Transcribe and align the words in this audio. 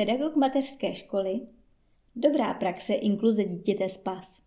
Pedagog 0.00 0.36
mateřské 0.36 0.94
školy. 0.94 1.40
Dobrá 2.16 2.54
praxe 2.54 2.94
inkluze 2.94 3.44
dítěte 3.44 3.88
spas. 3.88 4.42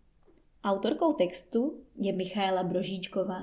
Autorkou 0.64 1.12
textu 1.12 1.80
je 1.96 2.12
Michaela 2.12 2.62
Brožíčková. 2.62 3.40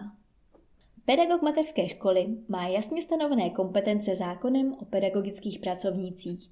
Pedagog 1.06 1.42
mateřské 1.42 1.90
školy 1.90 2.28
má 2.48 2.68
jasně 2.68 3.02
stanovené 3.02 3.50
kompetence 3.50 4.16
zákonem 4.16 4.74
o 4.74 4.86
pedagogických 4.86 5.60
pracovnících. 5.60 6.52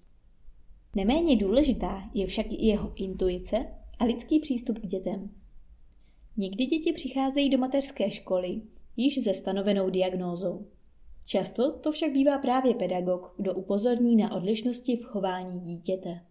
Neméně 0.96 1.36
důležitá 1.36 2.10
je 2.14 2.28
však 2.28 2.46
i 2.50 2.66
jeho 2.66 2.94
intuice 2.96 3.66
a 4.00 4.06
lidský 4.06 4.40
přístup 4.40 4.80
k 4.80 4.88
dětem. 4.88 5.30
Někdy 6.38 6.66
děti 6.66 6.94
přicházejí 6.94 7.50
do 7.50 7.58
mateřské 7.58 8.12
školy 8.12 8.62
již 8.98 9.24
se 9.24 9.34
stanovenou 9.34 9.90
diagnózou. 9.90 10.68
Často 11.30 11.72
to 11.72 11.92
však 11.92 12.12
bývá 12.12 12.38
právě 12.38 12.74
pedagog, 12.74 13.34
kdo 13.38 13.54
upozorní 13.54 14.16
na 14.16 14.36
odlišnosti 14.36 14.96
v 14.96 15.04
chování 15.04 15.60
dítěte. 15.60 16.26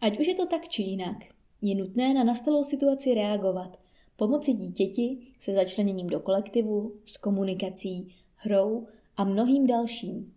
Ať 0.00 0.20
už 0.20 0.26
je 0.26 0.34
to 0.34 0.46
tak 0.46 0.68
či 0.68 0.82
jinak, 0.82 1.16
je 1.62 1.74
nutné 1.74 2.14
na 2.14 2.24
nastalou 2.24 2.64
situaci 2.64 3.14
reagovat, 3.14 3.80
pomoci 4.16 4.52
dítěti 4.52 5.18
se 5.38 5.52
začleněním 5.52 6.06
do 6.06 6.20
kolektivu, 6.20 6.94
s 7.06 7.16
komunikací, 7.16 8.08
hrou 8.34 8.86
a 9.16 9.24
mnohým 9.24 9.66
dalším. 9.66 10.34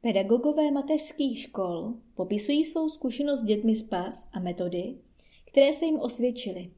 Pedagogové 0.00 0.70
mateřských 0.70 1.40
škol 1.40 1.94
popisují 2.14 2.64
svou 2.64 2.88
zkušenost 2.88 3.40
s 3.40 3.44
dětmi 3.44 3.74
z 3.74 3.82
PAS 3.82 4.26
a 4.32 4.40
metody, 4.40 4.94
které 5.44 5.72
se 5.72 5.84
jim 5.84 5.98
osvědčily, 5.98 6.68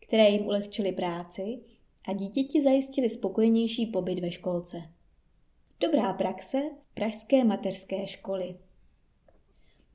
které 0.00 0.30
jim 0.30 0.46
ulehčily 0.46 0.92
práci 0.92 1.60
a 2.06 2.12
dítěti 2.12 2.62
zajistili 2.62 3.10
spokojenější 3.10 3.86
pobyt 3.86 4.18
ve 4.18 4.30
školce. 4.30 4.82
Dobrá 5.80 6.12
praxe 6.12 6.62
z 6.80 6.86
Pražské 6.94 7.44
mateřské 7.44 8.06
školy. 8.06 8.56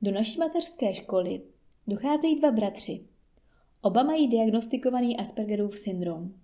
Do 0.02 0.10
naší 0.10 0.38
mateřské 0.38 0.94
školy 0.94 1.42
docházejí 1.86 2.38
dva 2.38 2.50
bratři. 2.50 3.00
Oba 3.82 4.02
mají 4.02 4.28
diagnostikovaný 4.28 5.16
Aspergerův 5.16 5.78
syndrom. 5.78 6.34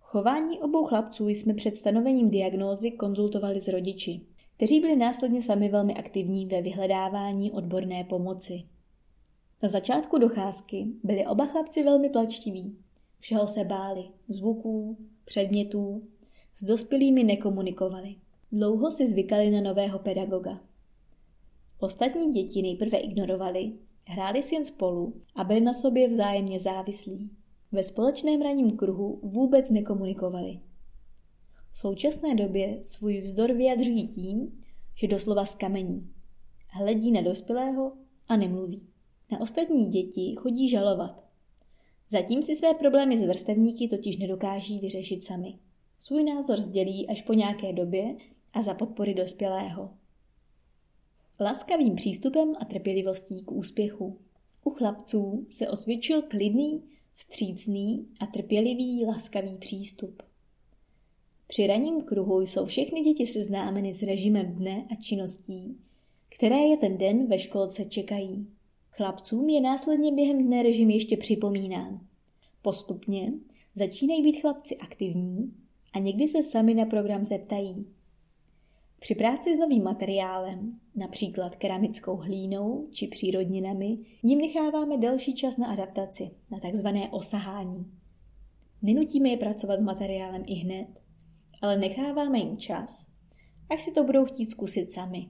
Chování 0.00 0.60
obou 0.60 0.84
chlapců 0.84 1.28
jsme 1.28 1.54
před 1.54 1.76
stanovením 1.76 2.30
diagnózy 2.30 2.90
konzultovali 2.90 3.60
s 3.60 3.68
rodiči, 3.68 4.20
kteří 4.56 4.80
byli 4.80 4.96
následně 4.96 5.42
sami 5.42 5.68
velmi 5.68 5.94
aktivní 5.94 6.46
ve 6.46 6.62
vyhledávání 6.62 7.52
odborné 7.52 8.04
pomoci. 8.04 8.62
Na 9.62 9.68
začátku 9.68 10.18
docházky 10.18 10.86
byli 11.02 11.26
oba 11.26 11.46
chlapci 11.46 11.82
velmi 11.82 12.08
plačtiví 12.08 12.76
Všeho 13.18 13.46
se 13.46 13.64
báli, 13.64 14.04
zvuků, 14.28 14.96
předmětů, 15.24 16.02
s 16.54 16.64
dospělými 16.64 17.24
nekomunikovali. 17.24 18.14
Dlouho 18.52 18.90
si 18.90 19.06
zvykali 19.06 19.50
na 19.50 19.60
nového 19.60 19.98
pedagoga. 19.98 20.60
Ostatní 21.78 22.32
děti 22.32 22.62
nejprve 22.62 22.98
ignorovali, 22.98 23.72
hráli 24.04 24.42
si 24.42 24.54
jen 24.54 24.64
spolu 24.64 25.14
a 25.34 25.44
byli 25.44 25.60
na 25.60 25.72
sobě 25.72 26.08
vzájemně 26.08 26.58
závislí. 26.58 27.28
Ve 27.72 27.82
společném 27.82 28.42
ranním 28.42 28.76
kruhu 28.76 29.20
vůbec 29.22 29.70
nekomunikovali. 29.70 30.60
V 31.72 31.78
současné 31.78 32.34
době 32.34 32.78
svůj 32.82 33.20
vzdor 33.20 33.52
vyjadřují 33.52 34.08
tím, 34.08 34.62
že 34.94 35.06
doslova 35.06 35.44
skamení. 35.44 36.10
Hledí 36.68 37.12
na 37.12 37.22
dospělého 37.22 37.92
a 38.28 38.36
nemluví. 38.36 38.82
Na 39.32 39.40
ostatní 39.40 39.86
děti 39.86 40.34
chodí 40.38 40.68
žalovat, 40.68 41.23
Zatím 42.14 42.42
si 42.42 42.56
své 42.56 42.74
problémy 42.74 43.18
s 43.18 43.22
vrstevníky 43.22 43.88
totiž 43.88 44.16
nedokáží 44.16 44.78
vyřešit 44.78 45.24
sami. 45.24 45.58
Svůj 45.98 46.24
názor 46.24 46.60
sdělí 46.60 47.08
až 47.08 47.22
po 47.22 47.32
nějaké 47.32 47.72
době 47.72 48.16
a 48.52 48.62
za 48.62 48.74
podpory 48.74 49.14
dospělého. 49.14 49.90
Laskavým 51.40 51.94
přístupem 51.94 52.54
a 52.60 52.64
trpělivostí 52.64 53.44
k 53.44 53.52
úspěchu. 53.52 54.18
U 54.64 54.70
chlapců 54.70 55.46
se 55.48 55.68
osvědčil 55.68 56.22
klidný, 56.22 56.80
vstřícný 57.14 58.06
a 58.20 58.26
trpělivý 58.26 59.04
laskavý 59.06 59.56
přístup. 59.56 60.22
Při 61.46 61.66
raním 61.66 62.02
kruhu 62.02 62.40
jsou 62.40 62.64
všechny 62.66 63.00
děti 63.00 63.26
seznámeny 63.26 63.92
s 63.92 64.02
režimem 64.02 64.54
dne 64.54 64.86
a 64.90 64.94
činností, 64.94 65.78
které 66.28 66.58
je 66.58 66.76
ten 66.76 66.98
den 66.98 67.26
ve 67.26 67.38
školce 67.38 67.84
čekají. 67.84 68.46
Chlapcům 68.96 69.48
je 69.48 69.60
následně 69.60 70.12
během 70.12 70.46
dne 70.46 70.62
režim 70.62 70.90
ještě 70.90 71.16
připomínán. 71.16 72.00
Postupně 72.62 73.32
začínají 73.74 74.22
být 74.22 74.40
chlapci 74.40 74.76
aktivní 74.76 75.54
a 75.92 75.98
někdy 75.98 76.28
se 76.28 76.42
sami 76.42 76.74
na 76.74 76.84
program 76.86 77.24
zeptají. 77.24 77.86
Při 79.00 79.14
práci 79.14 79.56
s 79.56 79.58
novým 79.58 79.82
materiálem, 79.82 80.80
například 80.96 81.56
keramickou 81.56 82.16
hlínou 82.16 82.88
či 82.92 83.06
přírodninami, 83.06 83.98
jim 84.22 84.38
necháváme 84.38 84.98
delší 84.98 85.34
čas 85.34 85.56
na 85.56 85.66
adaptaci, 85.66 86.30
na 86.50 86.60
takzvané 86.60 87.10
osahání. 87.10 87.92
Nenutíme 88.82 89.28
je 89.28 89.36
pracovat 89.36 89.78
s 89.78 89.82
materiálem 89.82 90.42
i 90.46 90.54
hned, 90.54 90.88
ale 91.62 91.76
necháváme 91.76 92.38
jim 92.38 92.56
čas, 92.56 93.06
až 93.70 93.82
si 93.82 93.92
to 93.92 94.04
budou 94.04 94.24
chtít 94.24 94.46
zkusit 94.46 94.90
sami. 94.90 95.28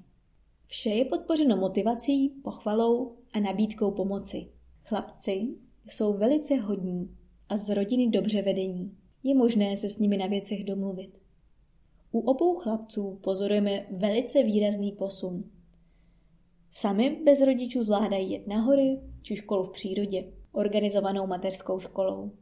Vše 0.66 0.90
je 0.90 1.04
podpořeno 1.04 1.56
motivací, 1.56 2.28
pochvalou 2.28 3.23
a 3.34 3.40
nabídkou 3.40 3.90
pomoci. 3.90 4.46
Chlapci 4.84 5.48
jsou 5.88 6.12
velice 6.12 6.54
hodní 6.54 7.16
a 7.48 7.56
z 7.56 7.74
rodiny 7.74 8.10
dobře 8.10 8.42
vedení. 8.42 8.96
Je 9.22 9.34
možné 9.34 9.76
se 9.76 9.88
s 9.88 9.98
nimi 9.98 10.16
na 10.16 10.26
věcech 10.26 10.64
domluvit. 10.64 11.18
U 12.12 12.20
obou 12.20 12.54
chlapců 12.54 13.18
pozorujeme 13.22 13.86
velice 13.90 14.42
výrazný 14.42 14.92
posun. 14.92 15.44
Sami 16.70 17.20
bez 17.24 17.40
rodičů 17.40 17.84
zvládají 17.84 18.32
jet 18.32 18.46
na 18.46 18.60
hory 18.60 19.00
či 19.22 19.36
školu 19.36 19.64
v 19.64 19.72
přírodě, 19.72 20.32
organizovanou 20.52 21.26
mateřskou 21.26 21.78
školou. 21.78 22.32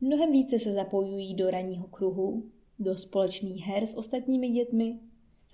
Mnohem 0.00 0.32
více 0.32 0.58
se 0.58 0.72
zapojují 0.72 1.34
do 1.34 1.50
ranního 1.50 1.86
kruhu, 1.86 2.50
do 2.78 2.96
společných 2.96 3.66
her 3.66 3.86
s 3.86 3.96
ostatními 3.96 4.48
dětmi 4.48 4.98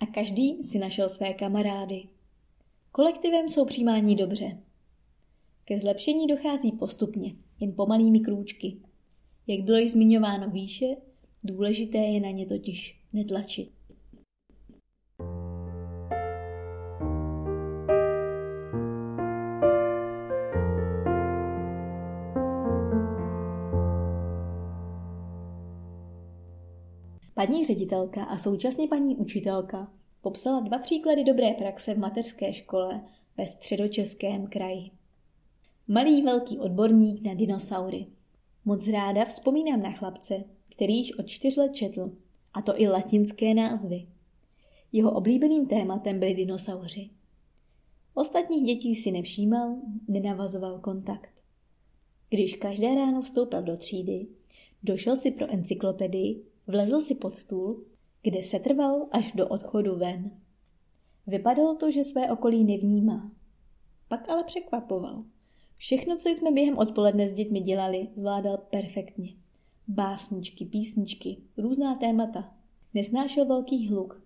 a 0.01 0.05
každý 0.05 0.63
si 0.63 0.79
našel 0.79 1.09
své 1.09 1.33
kamarády. 1.33 2.03
Kolektivem 2.95 3.49
jsou 3.49 3.65
přijímáni 3.65 4.15
dobře. 4.15 4.57
Ke 5.65 5.77
zlepšení 5.77 6.27
dochází 6.27 6.71
postupně, 6.71 7.35
jen 7.59 7.73
pomalými 7.75 8.19
krůčky. 8.19 8.77
Jak 9.47 9.61
bylo 9.61 9.77
již 9.77 9.91
zmiňováno 9.91 10.49
výše, 10.49 10.85
důležité 11.43 11.97
je 11.97 12.19
na 12.19 12.29
ně 12.29 12.45
totiž 12.45 13.01
netlačit. 13.13 13.71
Paní 27.33 27.65
ředitelka 27.65 28.23
a 28.23 28.37
současně 28.37 28.87
paní 28.87 29.15
učitelka 29.15 29.91
popsala 30.25 30.59
dva 30.59 30.77
příklady 30.77 31.23
dobré 31.23 31.53
praxe 31.53 31.93
v 31.93 31.97
mateřské 31.97 32.53
škole 32.53 33.01
ve 33.37 33.47
středočeském 33.47 34.47
kraji. 34.47 34.91
Malý 35.87 36.21
velký 36.21 36.59
odborník 36.59 37.25
na 37.25 37.33
dinosaury. 37.33 38.05
Moc 38.65 38.87
ráda 38.87 39.25
vzpomínám 39.25 39.81
na 39.81 39.91
chlapce, 39.91 40.43
který 40.69 40.97
již 40.97 41.17
od 41.17 41.27
čtyř 41.27 41.57
let 41.57 41.75
četl, 41.75 42.11
a 42.53 42.61
to 42.61 42.81
i 42.81 42.87
latinské 42.87 43.53
názvy. 43.53 44.07
Jeho 44.91 45.11
oblíbeným 45.11 45.67
tématem 45.67 46.19
byli 46.19 46.33
dinosauři. 46.33 47.09
Ostatních 48.13 48.65
dětí 48.65 48.95
si 48.95 49.11
nevšímal, 49.11 49.75
nenavazoval 50.07 50.79
kontakt. 50.79 51.29
Když 52.29 52.55
každé 52.55 52.95
ráno 52.95 53.21
vstoupil 53.21 53.61
do 53.61 53.77
třídy, 53.77 54.25
došel 54.83 55.17
si 55.17 55.31
pro 55.31 55.53
encyklopedii, 55.53 56.43
vlezl 56.67 56.99
si 56.99 57.15
pod 57.15 57.37
stůl, 57.37 57.85
kde 58.25 58.43
se 58.43 58.59
trval 58.59 59.07
až 59.11 59.31
do 59.31 59.47
odchodu 59.47 59.95
ven. 59.95 60.31
Vypadalo 61.27 61.75
to, 61.75 61.91
že 61.91 62.03
své 62.03 62.31
okolí 62.31 62.63
nevnímá. 62.63 63.31
Pak 64.07 64.29
ale 64.29 64.43
překvapoval. 64.43 65.23
Všechno, 65.77 66.17
co 66.17 66.29
jsme 66.29 66.51
během 66.51 66.77
odpoledne 66.77 67.27
s 67.27 67.31
dětmi 67.31 67.59
dělali, 67.59 68.07
zvládal 68.15 68.57
perfektně. 68.57 69.33
Básničky, 69.87 70.65
písničky, 70.65 71.37
různá 71.57 71.95
témata. 71.95 72.53
Nesnášel 72.93 73.45
velký 73.45 73.87
hluk. 73.87 74.23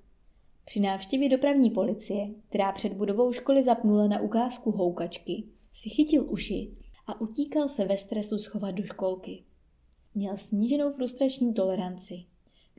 Při 0.66 0.80
návštěvě 0.80 1.30
dopravní 1.30 1.72
policie, 1.72 2.30
která 2.50 2.72
před 2.72 2.94
budovou 2.94 3.31
školy 3.31 3.63
zapnula 3.63 4.07
na 4.07 4.19
ukázku 4.19 4.72
houkačky, 4.72 5.44
si 5.74 5.90
chytil 5.90 6.25
uši 6.30 6.69
a 7.07 7.22
utíkal 7.22 7.69
se 7.69 7.86
ve 7.86 7.98
stresu 7.98 8.38
schovat 8.38 8.72
do 8.72 8.84
školky. 8.84 9.44
Měl 10.16 10.38
sníženou 10.38 10.92
frustrační 10.92 11.54
toleranci. 11.54 12.29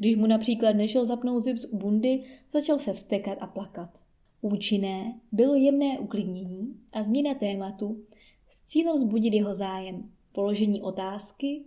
Když 0.01 0.17
mu 0.17 0.27
například 0.27 0.77
nešel 0.77 1.05
zapnout 1.05 1.43
zips 1.43 1.65
u 1.65 1.77
bundy, 1.77 2.25
začal 2.53 2.79
se 2.79 2.93
vstekat 2.93 3.39
a 3.41 3.47
plakat. 3.47 4.01
Účinné 4.41 5.21
bylo 5.33 5.55
jemné 5.55 5.99
uklidnění 5.99 6.81
a 6.93 7.03
změna 7.03 7.35
tématu, 7.35 8.05
s 8.51 8.63
cílem 8.63 8.99
zbudit 8.99 9.35
jeho 9.35 9.55
zájem, 9.55 10.11
položení 10.33 10.83
otázky, 10.83 11.65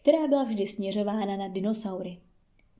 která 0.00 0.28
byla 0.28 0.44
vždy 0.44 0.66
směřována 0.66 1.36
na 1.36 1.48
dinosaury. 1.48 2.18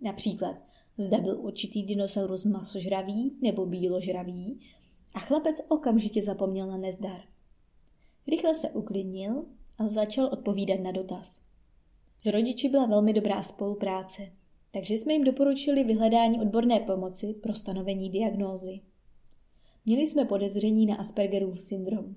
Například, 0.01 0.57
zda 0.99 1.19
byl 1.19 1.41
určitý 1.41 1.83
dinosaurus 1.83 2.45
masožravý 2.45 3.33
nebo 3.41 3.67
bíložravý, 3.67 4.61
a 5.15 5.19
chlapec 5.19 5.61
okamžitě 5.69 6.23
zapomněl 6.23 6.67
na 6.67 6.77
nezdar. 6.77 7.21
Rychle 8.27 8.55
se 8.55 8.71
uklidnil 8.71 9.45
a 9.79 9.89
začal 9.89 10.27
odpovídat 10.27 10.81
na 10.81 10.93
dotaz. 10.93 11.43
S 12.19 12.27
rodiči 12.27 12.69
byla 12.69 12.87
velmi 12.87 13.13
dobrá 13.13 13.43
spolupráce, 13.43 14.40
takže 14.73 14.95
jsme 14.95 15.13
jim 15.13 15.25
doporučili 15.25 15.85
vyhledání 15.85 16.41
odborné 16.41 16.81
pomoci 16.81 17.35
pro 17.35 17.55
stanovení 17.55 18.11
diagnózy. 18.11 18.81
Měli 19.87 20.07
jsme 20.07 20.25
podezření 20.25 20.87
na 20.87 20.97
Aspergerův 20.97 21.61
syndrom. 21.61 22.15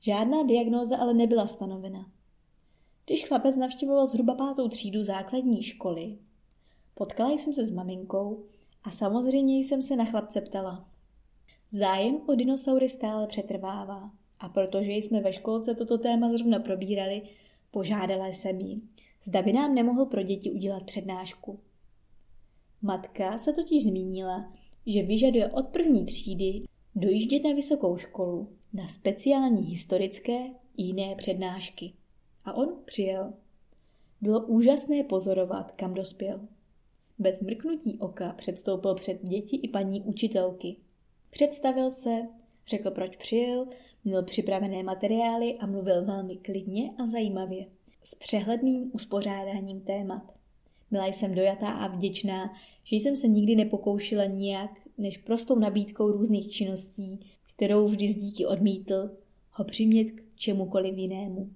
Žádná 0.00 0.42
diagnóza 0.42 0.96
ale 0.96 1.14
nebyla 1.14 1.46
stanovena. 1.46 2.10
Když 3.06 3.28
chlapec 3.28 3.56
navštěvoval 3.56 4.06
zhruba 4.06 4.34
pátou 4.34 4.68
třídu 4.68 5.04
základní 5.04 5.62
školy, 5.62 6.18
potkala 6.94 7.32
jsem 7.32 7.52
se 7.52 7.64
s 7.64 7.70
maminkou 7.70 8.36
a 8.84 8.90
samozřejmě 8.90 9.58
jsem 9.58 9.82
se 9.82 9.96
na 9.96 10.04
chlapce 10.04 10.40
ptala. 10.40 10.88
Zájem 11.70 12.20
o 12.26 12.34
dinosaury 12.34 12.88
stále 12.88 13.26
přetrvává 13.26 14.10
a 14.38 14.48
protože 14.48 14.92
jsme 14.92 15.20
ve 15.20 15.32
školce 15.32 15.74
toto 15.74 15.98
téma 15.98 16.36
zrovna 16.36 16.58
probírali, 16.58 17.22
požádala 17.70 18.26
jsem 18.26 18.60
jí, 18.60 18.82
zda 19.24 19.42
by 19.42 19.52
nám 19.52 19.74
nemohl 19.74 20.06
pro 20.06 20.22
děti 20.22 20.50
udělat 20.50 20.82
přednášku. 20.82 21.60
Matka 22.82 23.38
se 23.38 23.52
totiž 23.52 23.82
zmínila, 23.82 24.50
že 24.86 25.02
vyžaduje 25.02 25.52
od 25.52 25.68
první 25.68 26.04
třídy 26.04 26.62
dojíždět 26.94 27.44
na 27.44 27.52
vysokou 27.52 27.96
školu 27.96 28.44
na 28.72 28.88
speciální 28.88 29.62
historické 29.62 30.46
i 30.76 30.82
jiné 30.82 31.14
přednášky. 31.14 31.92
A 32.44 32.52
on 32.52 32.68
přijel. 32.84 33.32
Bylo 34.20 34.46
úžasné 34.46 35.02
pozorovat, 35.02 35.72
kam 35.72 35.94
dospěl. 35.94 36.40
Bez 37.18 37.42
mrknutí 37.42 37.98
oka 37.98 38.32
předstoupil 38.32 38.94
před 38.94 39.22
děti 39.22 39.56
i 39.56 39.68
paní 39.68 40.02
učitelky. 40.02 40.76
Představil 41.30 41.90
se, 41.90 42.28
řekl, 42.68 42.90
proč 42.90 43.16
přijel, 43.16 43.66
měl 44.04 44.22
připravené 44.22 44.82
materiály 44.82 45.58
a 45.58 45.66
mluvil 45.66 46.04
velmi 46.04 46.36
klidně 46.36 46.90
a 46.98 47.06
zajímavě, 47.06 47.66
s 48.04 48.14
přehledným 48.14 48.90
uspořádáním 48.94 49.80
témat. 49.80 50.34
Byla 50.90 51.06
jsem 51.06 51.34
dojatá 51.34 51.68
a 51.68 51.86
vděčná, 51.86 52.54
že 52.84 52.96
jsem 52.96 53.16
se 53.16 53.28
nikdy 53.28 53.56
nepokoušela 53.56 54.24
nijak, 54.24 54.70
než 54.98 55.18
prostou 55.18 55.58
nabídkou 55.58 56.12
různých 56.12 56.50
činností, 56.50 57.20
kterou 57.54 57.86
vždy 57.86 58.08
z 58.08 58.16
díky 58.16 58.46
odmítl, 58.46 59.10
ho 59.50 59.64
přimět 59.64 60.10
k 60.10 60.22
čemukoliv 60.36 60.96
jinému. 60.96 61.50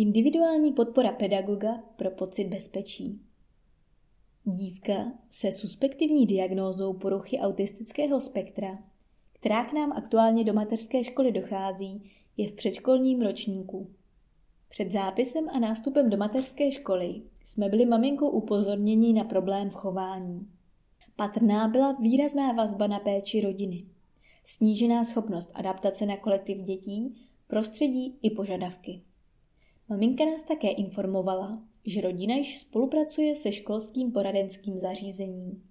Individuální 0.00 0.72
podpora 0.72 1.12
pedagoga 1.12 1.82
pro 1.96 2.10
pocit 2.10 2.44
bezpečí. 2.44 3.20
Dívka 4.44 5.12
se 5.30 5.52
suspektivní 5.52 6.26
diagnózou 6.26 6.92
poruchy 6.92 7.38
autistického 7.38 8.20
spektra, 8.20 8.78
která 9.32 9.64
k 9.64 9.72
nám 9.72 9.92
aktuálně 9.92 10.44
do 10.44 10.52
mateřské 10.52 11.04
školy 11.04 11.32
dochází, 11.32 12.10
je 12.36 12.48
v 12.48 12.52
předškolním 12.52 13.22
ročníku. 13.22 13.90
Před 14.68 14.90
zápisem 14.90 15.48
a 15.48 15.58
nástupem 15.58 16.10
do 16.10 16.16
mateřské 16.16 16.72
školy 16.72 17.22
jsme 17.44 17.68
byli 17.68 17.86
maminkou 17.86 18.28
upozorněni 18.28 19.12
na 19.12 19.24
problém 19.24 19.70
v 19.70 19.74
chování. 19.74 20.48
Patrná 21.16 21.68
byla 21.68 21.92
výrazná 21.92 22.52
vazba 22.52 22.86
na 22.86 22.98
péči 22.98 23.40
rodiny, 23.40 23.84
snížená 24.44 25.04
schopnost 25.04 25.50
adaptace 25.54 26.06
na 26.06 26.16
kolektiv 26.16 26.58
dětí, 26.58 27.28
prostředí 27.46 28.18
i 28.22 28.30
požadavky. 28.30 29.02
Maminka 29.90 30.24
nás 30.24 30.42
také 30.42 30.70
informovala, 30.70 31.62
že 31.86 32.00
rodina 32.00 32.34
již 32.34 32.58
spolupracuje 32.58 33.36
se 33.36 33.52
školským 33.52 34.12
poradenským 34.12 34.78
zařízením. 34.78 35.62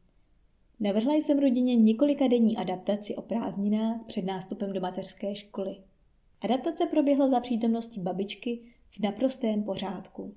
Navrhla 0.80 1.14
jsem 1.14 1.40
rodině 1.40 1.76
několika 1.76 2.28
denní 2.28 2.58
adaptaci 2.58 3.16
o 3.16 3.22
prázdninách 3.22 4.06
před 4.08 4.26
nástupem 4.26 4.74
do 4.74 4.82
mateřské 4.82 5.36
školy. 5.36 5.76
Adaptace 6.42 6.86
proběhla 6.86 7.28
za 7.28 7.40
přítomnosti 7.40 8.00
babičky 8.00 8.60
v 8.90 9.00
naprostém 9.00 9.64
pořádku. 9.64 10.34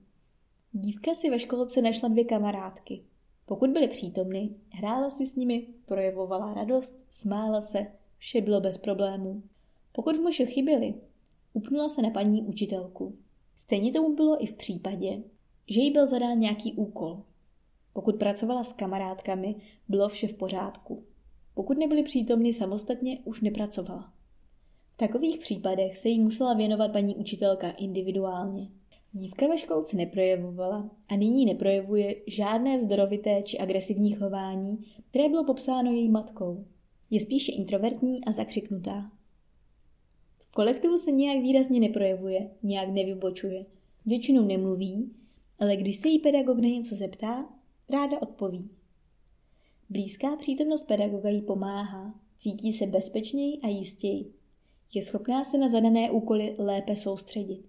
Dívka 0.73 1.15
si 1.15 1.31
ve 1.31 1.39
školce 1.39 1.83
našla 1.83 2.09
dvě 2.09 2.25
kamarádky. 2.25 3.03
Pokud 3.47 3.71
byly 3.71 3.89
přítomny, 3.89 4.51
hrála 4.71 5.11
si 5.11 5.27
s 5.27 5.37
nimi, 5.37 5.67
projevovala 5.87 6.55
radost, 6.55 6.97
smála 7.11 7.61
se, 7.61 7.87
vše 8.19 8.41
bylo 8.41 8.61
bez 8.61 8.79
problémů. 8.79 9.43
Pokud 9.93 10.17
v 10.17 10.21
moši 10.21 10.47
chyběly, 10.47 10.95
upnula 11.53 11.89
se 11.89 12.03
na 12.03 12.11
paní 12.11 12.43
učitelku. 12.43 13.17
Stejně 13.57 13.93
tomu 13.93 14.17
bylo 14.17 14.45
i 14.45 14.47
v 14.47 14.55
případě, 14.55 15.19
že 15.67 15.81
jí 15.81 15.91
byl 15.91 16.07
zadán 16.07 16.39
nějaký 16.39 16.73
úkol. 16.73 17.23
Pokud 17.93 18.17
pracovala 18.17 18.65
s 18.65 18.73
kamarádkami, 18.73 19.55
bylo 19.89 20.09
vše 20.09 20.29
v 20.29 20.35
pořádku. 20.35 21.05
Pokud 21.55 21.79
nebyli 21.79 22.03
přítomni 22.03 22.53
samostatně, 22.53 23.19
už 23.25 23.41
nepracovala. 23.41 24.13
V 24.93 24.97
takových 24.97 25.39
případech 25.39 25.97
se 25.97 26.09
jí 26.09 26.21
musela 26.21 26.55
věnovat 26.55 26.93
paní 26.93 27.17
učitelka 27.17 27.71
individuálně. 27.71 28.69
Dívka 29.13 29.47
ve 29.47 29.59
školce 29.59 29.97
neprojevovala 29.97 30.91
a 31.09 31.17
nyní 31.17 31.47
neprojevuje 31.47 32.17
žádné 32.27 32.77
vzdorovité 32.77 33.43
či 33.43 33.59
agresivní 33.59 34.13
chování, 34.13 34.79
které 35.11 35.29
bylo 35.29 35.45
popsáno 35.45 35.93
její 35.93 36.09
matkou. 36.09 36.65
Je 37.11 37.21
spíše 37.21 37.53
introvertní 37.53 38.25
a 38.25 38.33
zakřiknutá. 38.33 39.11
V 40.53 40.55
kolektivu 40.55 40.99
se 40.99 41.11
nějak 41.13 41.43
výrazně 41.43 41.81
neprojevuje, 41.81 42.51
nějak 42.63 42.89
nevybočuje. 42.89 43.67
Většinou 44.07 44.47
nemluví, 44.47 45.13
ale 45.59 45.77
když 45.77 45.97
se 45.97 46.09
jí 46.09 46.19
pedagog 46.19 46.59
na 46.59 46.69
něco 46.69 46.95
zeptá, 46.95 47.49
ráda 47.91 48.23
odpoví. 48.23 48.71
Blízká 49.91 50.37
přítomnost 50.37 50.83
pedagoga 50.83 51.31
jí 51.31 51.43
pomáhá, 51.43 52.21
cítí 52.39 52.73
se 52.73 52.87
bezpečněji 52.87 53.59
a 53.63 53.69
jistěji. 53.69 54.33
Je 54.95 55.03
schopná 55.03 55.45
se 55.45 55.59
na 55.59 55.69
zadané 55.69 56.11
úkoly 56.11 56.55
lépe 56.59 56.97
soustředit. 56.97 57.65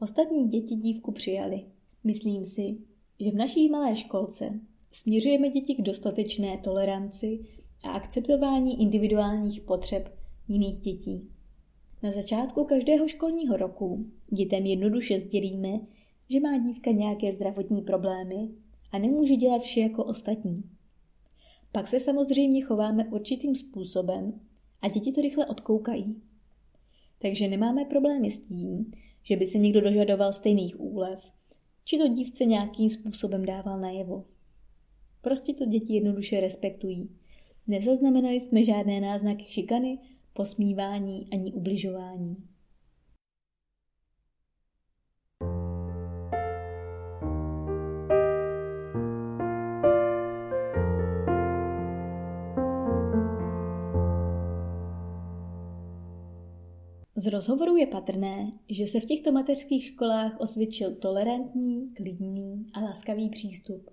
Ostatní 0.00 0.48
děti 0.48 0.74
dívku 0.74 1.12
přijali. 1.12 1.64
Myslím 2.04 2.44
si, 2.44 2.78
že 3.20 3.30
v 3.30 3.34
naší 3.34 3.68
malé 3.68 3.96
školce 3.96 4.60
směřujeme 4.92 5.48
děti 5.48 5.74
k 5.74 5.82
dostatečné 5.82 6.58
toleranci 6.58 7.38
a 7.84 7.90
akceptování 7.90 8.82
individuálních 8.82 9.60
potřeb 9.60 10.18
jiných 10.48 10.78
dětí. 10.78 11.35
Na 12.02 12.10
začátku 12.10 12.64
každého 12.64 13.08
školního 13.08 13.56
roku 13.56 14.06
dětem 14.30 14.66
jednoduše 14.66 15.18
sdělíme, 15.18 15.80
že 16.30 16.40
má 16.40 16.58
dívka 16.58 16.90
nějaké 16.90 17.32
zdravotní 17.32 17.82
problémy 17.82 18.48
a 18.92 18.98
nemůže 18.98 19.36
dělat 19.36 19.62
vše 19.62 19.80
jako 19.80 20.04
ostatní. 20.04 20.62
Pak 21.72 21.88
se 21.88 22.00
samozřejmě 22.00 22.62
chováme 22.62 23.04
určitým 23.04 23.54
způsobem 23.54 24.40
a 24.82 24.88
děti 24.88 25.12
to 25.12 25.20
rychle 25.20 25.46
odkoukají. 25.46 26.22
Takže 27.18 27.48
nemáme 27.48 27.84
problémy 27.84 28.30
s 28.30 28.46
tím, 28.46 28.92
že 29.22 29.36
by 29.36 29.46
se 29.46 29.58
někdo 29.58 29.80
dožadoval 29.80 30.32
stejných 30.32 30.80
úlev, 30.80 31.26
či 31.84 31.98
to 31.98 32.08
dívce 32.08 32.44
nějakým 32.44 32.90
způsobem 32.90 33.44
dával 33.44 33.80
najevo. 33.80 34.24
Prostě 35.22 35.54
to 35.54 35.64
děti 35.66 35.94
jednoduše 35.94 36.40
respektují. 36.40 37.10
Nezaznamenali 37.66 38.40
jsme 38.40 38.64
žádné 38.64 39.00
náznaky 39.00 39.44
šikany 39.44 39.98
posmívání 40.36 41.28
ani 41.32 41.52
ubližování. 41.52 42.36
Z 57.18 57.26
rozhovoru 57.26 57.76
je 57.76 57.86
patrné, 57.86 58.52
že 58.70 58.86
se 58.86 59.00
v 59.00 59.04
těchto 59.04 59.32
mateřských 59.32 59.84
školách 59.84 60.40
osvědčil 60.40 60.94
tolerantní, 60.94 61.94
klidný 61.94 62.66
a 62.74 62.80
laskavý 62.80 63.30
přístup. 63.30 63.90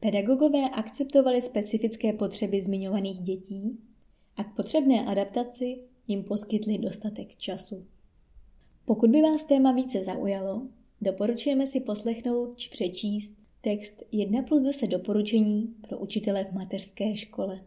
Pedagogové 0.00 0.70
akceptovali 0.70 1.40
specifické 1.40 2.12
potřeby 2.12 2.62
zmiňovaných 2.62 3.18
dětí 3.18 3.85
a 4.36 4.44
k 4.44 4.56
potřebné 4.56 5.06
adaptaci 5.06 5.78
jim 6.08 6.24
poskytli 6.24 6.78
dostatek 6.78 7.36
času. 7.36 7.86
Pokud 8.84 9.10
by 9.10 9.22
vás 9.22 9.44
téma 9.44 9.72
více 9.72 10.04
zaujalo, 10.04 10.62
doporučujeme 11.00 11.66
si 11.66 11.80
poslechnout 11.80 12.58
či 12.58 12.70
přečíst 12.70 13.34
text 13.60 14.02
1 14.12 14.42
plus 14.42 14.62
10 14.62 14.86
doporučení 14.86 15.74
pro 15.88 15.98
učitele 15.98 16.44
v 16.44 16.52
mateřské 16.52 17.16
škole. 17.16 17.60